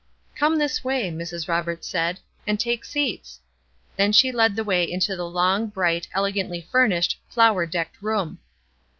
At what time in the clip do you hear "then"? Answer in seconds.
3.97-4.11